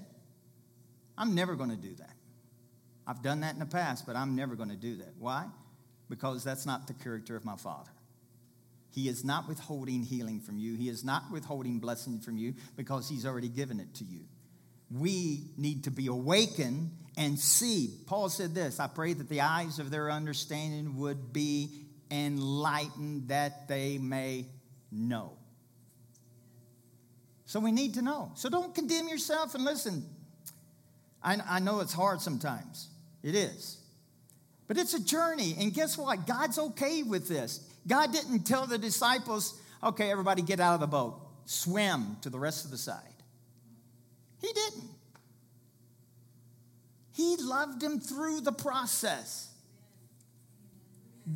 [1.16, 2.12] I'm never going to do that.
[3.06, 5.14] I've done that in the past, but I'm never going to do that.
[5.18, 5.46] Why?
[6.10, 7.90] Because that's not the character of my Father.
[8.96, 10.74] He is not withholding healing from you.
[10.74, 14.20] He is not withholding blessing from you because He's already given it to you.
[14.90, 17.90] We need to be awakened and see.
[18.06, 21.72] Paul said this I pray that the eyes of their understanding would be
[22.10, 24.46] enlightened that they may
[24.90, 25.32] know.
[27.44, 28.32] So we need to know.
[28.34, 30.06] So don't condemn yourself and listen.
[31.22, 32.88] I, I know it's hard sometimes.
[33.22, 33.78] It is.
[34.68, 35.54] But it's a journey.
[35.58, 36.26] And guess what?
[36.26, 37.60] God's okay with this.
[37.86, 42.38] God didn't tell the disciples, okay, everybody get out of the boat, swim to the
[42.38, 43.02] rest of the side.
[44.40, 44.90] He didn't.
[47.12, 49.48] He loved him through the process.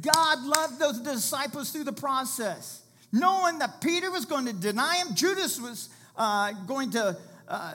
[0.00, 2.82] God loved those disciples through the process.
[3.12, 7.16] Knowing that Peter was going to deny him, Judas was uh, going to
[7.48, 7.74] uh,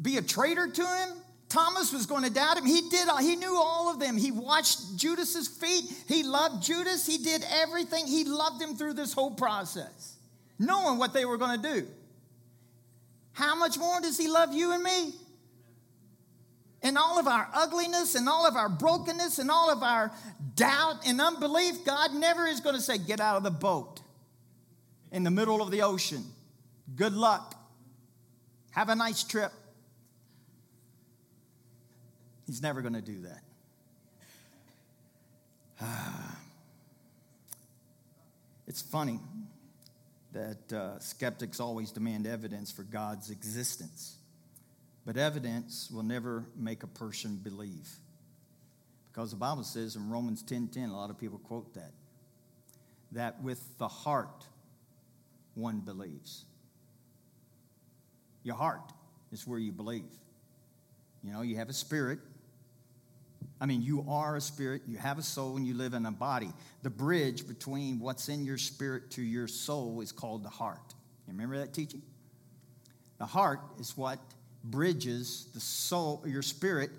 [0.00, 1.08] be a traitor to him,
[1.52, 2.64] Thomas was going to doubt him.
[2.64, 3.06] He did.
[3.20, 4.16] He knew all of them.
[4.16, 5.84] He watched Judas's feet.
[6.08, 7.06] He loved Judas.
[7.06, 8.06] He did everything.
[8.06, 10.16] He loved him through this whole process,
[10.58, 11.86] knowing what they were going to do.
[13.32, 15.12] How much more does he love you and me?
[16.80, 20.10] In all of our ugliness and all of our brokenness and all of our
[20.54, 24.00] doubt and unbelief, God never is going to say, Get out of the boat
[25.10, 26.24] in the middle of the ocean.
[26.96, 27.54] Good luck.
[28.70, 29.52] Have a nice trip.
[32.46, 33.42] He's never going to do that.
[38.66, 39.20] it's funny
[40.32, 44.16] that uh, skeptics always demand evidence for God's existence,
[45.04, 47.88] but evidence will never make a person believe.
[49.12, 51.92] Because the Bible says in Romans 10 10, a lot of people quote that,
[53.12, 54.46] that with the heart
[55.54, 56.44] one believes.
[58.42, 58.92] Your heart
[59.30, 60.10] is where you believe.
[61.22, 62.18] You know, you have a spirit,
[63.62, 66.10] I mean, you are a spirit, you have a soul, and you live in a
[66.10, 66.50] body.
[66.82, 70.94] The bridge between what's in your spirit to your soul is called the heart.
[71.28, 72.02] You remember that teaching?
[73.18, 74.18] The heart is what
[74.64, 76.90] bridges the soul, your spirit,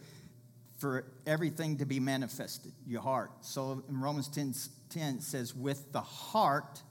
[0.78, 3.32] for everything to be manifested, your heart.
[3.42, 4.54] So in Romans 10,
[4.90, 6.82] 10 says, with the heart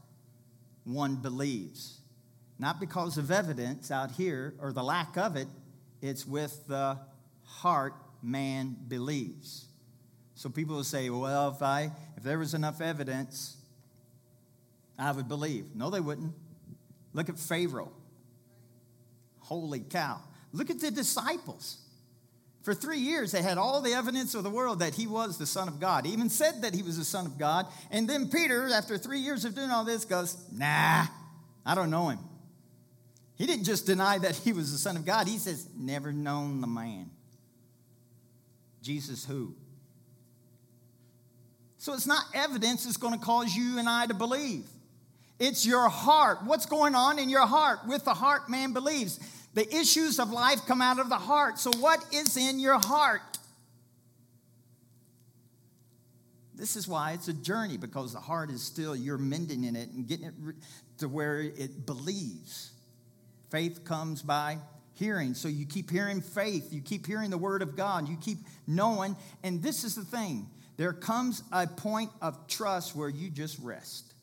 [0.85, 1.99] one believes.
[2.59, 5.49] Not because of evidence out here or the lack of it,
[6.03, 6.99] it's with the
[7.43, 9.67] heart man believes.
[10.35, 13.57] So people will say, well, if, I, if there was enough evidence,
[14.99, 15.67] I would believe.
[15.75, 16.33] No, they wouldn't.
[17.13, 17.93] Look at Pharaoh.
[19.41, 20.21] Holy cow.
[20.53, 21.79] Look at the disciples.
[22.63, 25.47] For three years, they had all the evidence of the world that he was the
[25.47, 26.07] Son of God.
[26.07, 27.67] He even said that he was the Son of God.
[27.91, 31.07] And then Peter, after three years of doing all this, goes, Nah,
[31.67, 32.21] I don't know him.
[33.35, 36.61] He didn't just deny that he was the Son of God, he says, Never known
[36.61, 37.11] the man.
[38.83, 39.55] Jesus who?
[41.79, 44.65] So it's not evidence that's going to cause you and I to believe.
[45.39, 46.45] It's your heart.
[46.45, 47.81] What's going on in your heart?
[47.89, 49.19] With the heart, man believes.
[49.55, 51.59] The issues of life come out of the heart.
[51.59, 53.39] So, what is in your heart?
[56.55, 59.91] This is why it's a journey because the heart is still, you're mending in it
[59.91, 60.35] and getting it
[60.99, 62.71] to where it believes.
[63.51, 64.59] Faith comes by
[65.03, 65.35] hearing.
[65.35, 69.17] So you keep hearing faith, you keep hearing the word of God, you keep knowing.
[69.43, 74.15] And this is the thing there comes a point of trust where you just rest.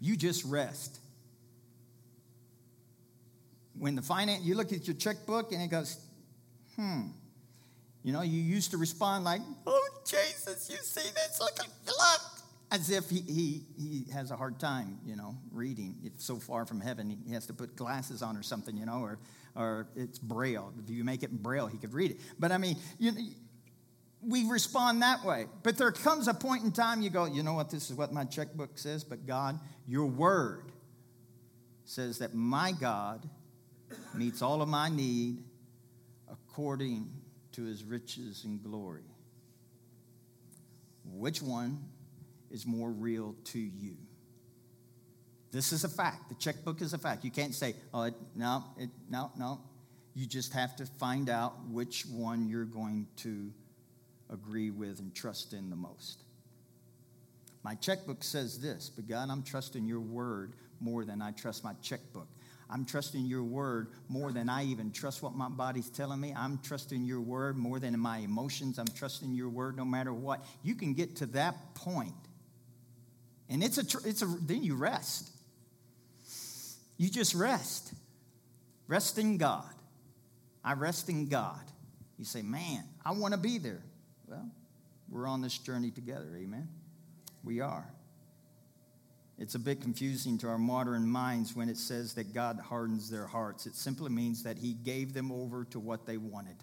[0.00, 0.98] You just rest.
[3.78, 5.96] When the finance, you look at your checkbook and it goes,
[6.76, 7.06] hmm.
[8.04, 11.40] You know, you used to respond like, oh, Jesus, you see this?
[11.40, 12.37] Look, look
[12.70, 15.96] as if he, he, he has a hard time, you know, reading.
[16.04, 19.00] It's so far from heaven, he has to put glasses on or something, you know,
[19.00, 19.18] or,
[19.56, 20.72] or it's braille.
[20.82, 22.18] If you make it braille, he could read it.
[22.38, 23.12] But I mean, you
[24.20, 25.46] we respond that way.
[25.62, 28.12] But there comes a point in time you go, you know what, this is what
[28.12, 30.72] my checkbook says, but God, your word
[31.84, 33.28] says that my God
[34.14, 35.44] meets all of my need
[36.30, 37.10] according
[37.52, 39.04] to his riches and glory.
[41.04, 41.84] Which one
[42.50, 43.96] is more real to you.
[45.50, 46.28] This is a fact.
[46.28, 47.24] The checkbook is a fact.
[47.24, 49.60] You can't say, oh, it, no, it, no, no.
[50.14, 53.50] You just have to find out which one you're going to
[54.30, 56.24] agree with and trust in the most.
[57.62, 61.72] My checkbook says this, but God, I'm trusting your word more than I trust my
[61.82, 62.28] checkbook.
[62.70, 66.34] I'm trusting your word more than I even trust what my body's telling me.
[66.36, 68.78] I'm trusting your word more than my emotions.
[68.78, 70.44] I'm trusting your word no matter what.
[70.62, 72.12] You can get to that point
[73.48, 75.30] and it's a, it's a, then you rest.
[76.96, 77.92] You just rest.
[78.86, 79.64] Rest in God.
[80.64, 81.60] I rest in God.
[82.18, 83.82] You say, man, I want to be there.
[84.26, 84.50] Well,
[85.08, 86.68] we're on this journey together, amen?
[87.44, 87.86] We are.
[89.38, 93.26] It's a bit confusing to our modern minds when it says that God hardens their
[93.26, 93.66] hearts.
[93.66, 96.56] It simply means that He gave them over to what they wanted.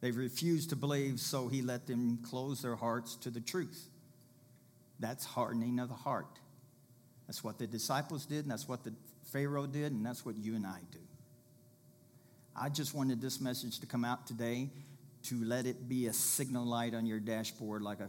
[0.00, 3.86] They refused to believe, so He let them close their hearts to the truth.
[5.00, 6.38] That's hardening of the heart.
[7.26, 8.92] That's what the disciples did, and that's what the
[9.32, 10.98] Pharaoh did, and that's what you and I do.
[12.54, 14.68] I just wanted this message to come out today
[15.24, 18.08] to let it be a signal light on your dashboard like a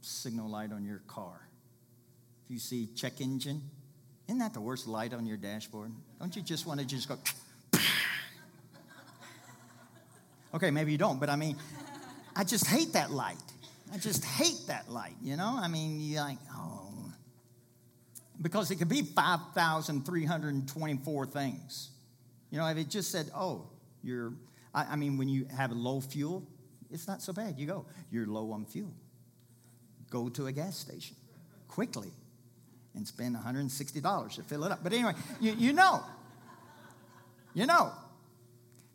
[0.00, 1.48] signal light on your car.
[2.44, 3.62] If you see check engine,
[4.28, 5.90] isn't that the worst light on your dashboard?
[6.20, 7.18] Don't you just want to just go?
[10.54, 11.56] okay, maybe you don't, but I mean,
[12.36, 13.36] I just hate that light.
[13.92, 15.58] I just hate that light, you know?
[15.58, 17.12] I mean, you're like, oh.
[18.40, 21.90] Because it could be 5,324 things.
[22.50, 23.66] You know, if it just said, oh,
[24.02, 24.32] you're,
[24.74, 26.46] I, I mean, when you have low fuel,
[26.90, 27.58] it's not so bad.
[27.58, 28.94] You go, you're low on fuel
[30.10, 31.16] go to a gas station
[31.66, 32.12] quickly
[32.94, 34.80] and spend $160 to fill it up.
[34.82, 36.02] But anyway, you, you know.
[37.54, 37.92] You know.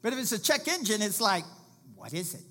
[0.02, 1.44] But if it's a check engine, it's like,
[1.96, 2.41] what is it?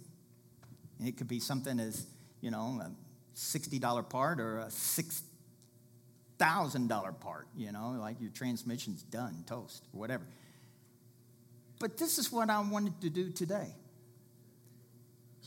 [0.98, 2.06] And it could be something as,
[2.42, 2.90] you know, a
[3.34, 10.26] $60 part or a $6,000 part, you know, like your transmission's done, toast, or whatever.
[11.80, 13.68] But this is what I wanted to do today.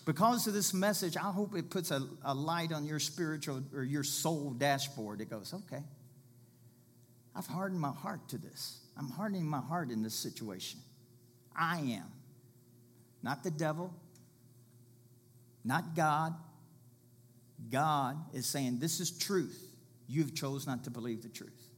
[0.06, 3.84] Because of this message, I hope it puts a, a light on your spiritual or
[3.84, 5.20] your soul dashboard.
[5.22, 5.84] It goes, okay,
[7.36, 8.80] I've hardened my heart to this.
[8.98, 10.80] I'm hardening my heart in this situation.
[11.56, 12.12] I am.
[13.24, 13.94] Not the devil,
[15.64, 16.36] not God.
[17.70, 19.62] God is saying, This is truth.
[20.08, 21.70] You've chose not to believe the truth.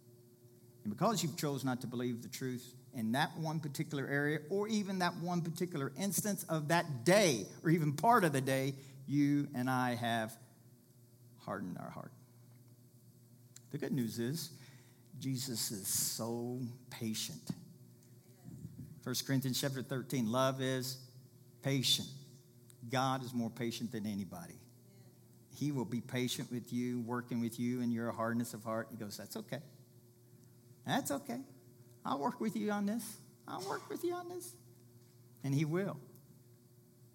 [0.83, 4.67] And because you've chose not to believe the truth, in that one particular area or
[4.67, 8.73] even that one particular instance of that day or even part of the day,
[9.07, 10.35] you and I have
[11.45, 12.11] hardened our heart.
[13.71, 14.49] The good news is,
[15.19, 16.59] Jesus is so
[16.89, 17.51] patient.
[19.03, 20.97] 1 Corinthians chapter 13 love is
[21.61, 22.07] patient.
[22.89, 24.55] God is more patient than anybody.
[25.57, 28.89] He will be patient with you, working with you in your hardness of heart.
[28.91, 29.59] He goes, That's okay.
[30.85, 31.39] That's okay.
[32.05, 33.17] I'll work with you on this.
[33.47, 34.53] I'll work with you on this.
[35.43, 35.97] And He will.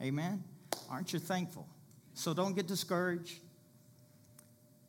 [0.02, 0.42] Amen.
[0.90, 1.68] Aren't you thankful?
[2.14, 3.38] So don't get discouraged.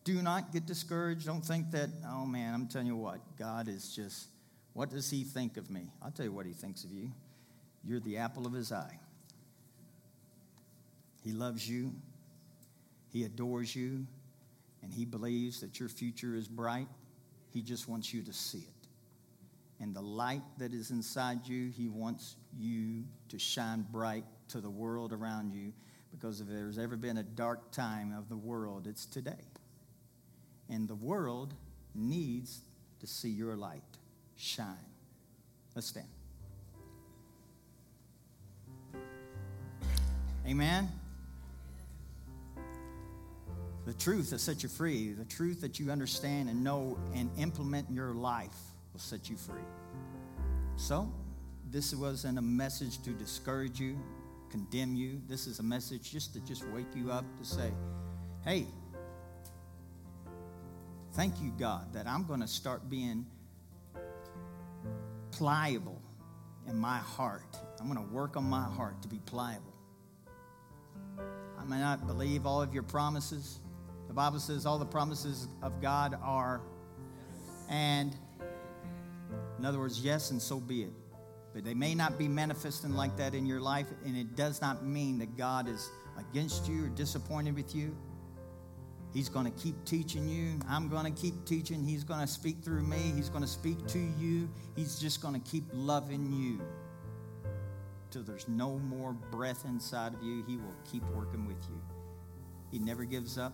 [0.04, 1.28] Do not get discouraged.
[1.28, 4.30] Don't think that, oh man, I'm telling you what, God is just,
[4.74, 5.92] what does He think of me?
[6.02, 7.12] I'll tell you what He thinks of you.
[7.86, 9.00] You're the apple of His eye.
[11.24, 11.94] He loves you,
[13.14, 14.06] He adores you,
[14.82, 16.90] and He believes that your future is bright.
[17.52, 18.84] He just wants you to see it
[19.84, 24.70] and the light that is inside you, He wants you to shine bright to the
[24.70, 25.74] world around you.
[26.10, 29.46] Because if there's ever been a dark time of the world, it's today.
[30.70, 31.54] And the world
[31.94, 32.62] needs
[33.02, 33.82] to see your light
[34.38, 34.78] shine.
[35.76, 36.08] Let's stand.
[40.48, 41.03] Amen.
[43.86, 47.90] The truth that set you free, the truth that you understand and know and implement
[47.90, 48.56] in your life
[48.94, 49.62] will set you free.
[50.78, 51.12] So,
[51.70, 53.98] this wasn't a message to discourage you,
[54.50, 55.22] condemn you.
[55.28, 57.72] This is a message just to just wake you up to say,
[58.46, 58.68] hey,
[61.14, 63.26] thank you, God, that I'm going to start being
[65.32, 66.02] pliable
[66.68, 67.58] in my heart.
[67.80, 69.74] I'm going to work on my heart to be pliable.
[71.60, 73.60] I may not believe all of your promises.
[74.08, 76.62] The Bible says all the promises of God are
[77.70, 78.16] and
[79.58, 80.92] in other words, yes, and so be it.
[81.54, 84.86] But they may not be manifesting like that in your life, and it does not
[84.86, 87.96] mean that God is against you or disappointed with you.
[89.14, 90.60] He's going to keep teaching you.
[90.68, 91.84] I'm going to keep teaching.
[91.84, 93.14] He's going to speak through me.
[93.16, 94.50] He's going to speak to you.
[94.76, 96.60] He's just going to keep loving you
[98.10, 100.44] till there's no more breath inside of you.
[100.48, 101.80] He will keep working with you.
[102.72, 103.54] He never gives up.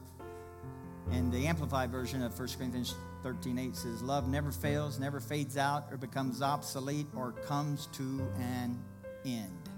[1.11, 5.87] And the Amplified version of 1 Corinthians 13:8 says, Love never fails, never fades out,
[5.91, 8.77] or becomes obsolete, or comes to an
[9.25, 9.69] end.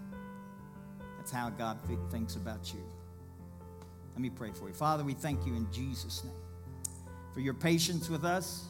[1.18, 2.84] That's how God thinks about you.
[4.14, 4.74] Let me pray for you.
[4.74, 6.34] Father, we thank you in Jesus' name
[7.34, 8.66] for your patience with us.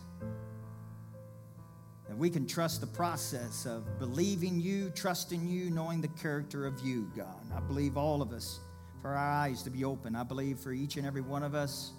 [2.08, 6.82] That we can trust the process of believing you, trusting you, knowing the character of
[6.82, 7.42] you, God.
[7.56, 8.60] I believe all of us,
[9.02, 10.16] for our eyes to be open.
[10.16, 11.94] I believe for each and every one of us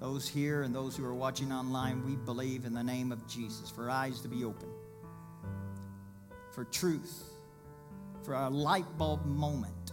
[0.00, 3.70] those here and those who are watching online, we believe in the name of Jesus
[3.70, 4.68] for eyes to be open,
[6.52, 7.24] for truth,
[8.22, 9.84] for a light bulb moment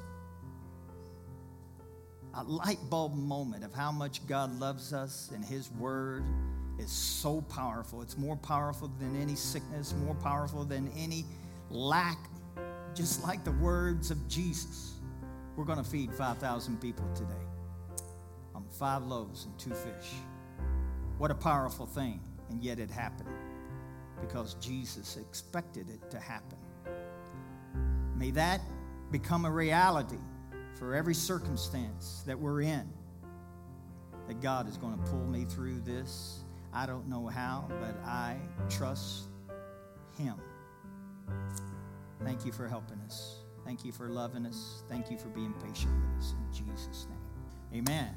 [2.36, 6.24] a light bulb moment of how much God loves us and His Word
[6.80, 8.02] is so powerful.
[8.02, 11.26] It's more powerful than any sickness, more powerful than any
[11.70, 12.18] lack,
[12.96, 14.94] just like the words of Jesus.
[15.56, 17.51] We're going to feed 5,000 people today
[18.72, 20.12] five loaves and two fish.
[21.18, 22.20] What a powerful thing,
[22.50, 23.30] and yet it happened
[24.20, 26.58] because Jesus expected it to happen.
[28.16, 28.62] May that
[29.12, 30.20] become a reality
[30.76, 32.90] for every circumstance that we're in.
[34.28, 36.40] That God is going to pull me through this.
[36.74, 38.38] I don't know how, but I
[38.70, 39.26] trust
[40.18, 40.36] Him.
[42.24, 43.40] Thank you for helping us.
[43.66, 44.84] Thank you for loving us.
[44.90, 46.34] Thank you for being patient with us.
[46.34, 47.84] In Jesus' name.
[47.84, 48.10] Amen.